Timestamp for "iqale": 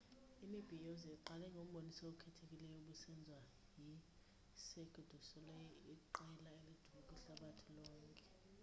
1.17-1.45